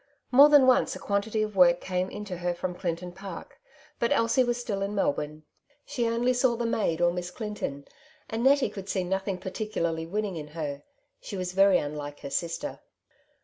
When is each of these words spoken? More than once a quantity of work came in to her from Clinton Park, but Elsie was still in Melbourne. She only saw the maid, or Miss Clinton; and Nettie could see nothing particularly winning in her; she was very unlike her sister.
More 0.31 0.49
than 0.49 0.65
once 0.65 0.95
a 0.95 0.99
quantity 0.99 1.43
of 1.43 1.55
work 1.55 1.79
came 1.79 2.09
in 2.09 2.25
to 2.25 2.37
her 2.37 2.55
from 2.55 2.73
Clinton 2.73 3.11
Park, 3.11 3.59
but 3.99 4.11
Elsie 4.11 4.43
was 4.43 4.59
still 4.59 4.81
in 4.81 4.95
Melbourne. 4.95 5.43
She 5.85 6.07
only 6.07 6.33
saw 6.33 6.55
the 6.55 6.65
maid, 6.65 7.01
or 7.01 7.13
Miss 7.13 7.29
Clinton; 7.29 7.85
and 8.27 8.43
Nettie 8.43 8.71
could 8.71 8.89
see 8.89 9.03
nothing 9.03 9.37
particularly 9.37 10.07
winning 10.07 10.37
in 10.37 10.47
her; 10.57 10.81
she 11.19 11.37
was 11.37 11.51
very 11.53 11.77
unlike 11.77 12.21
her 12.21 12.31
sister. 12.31 12.79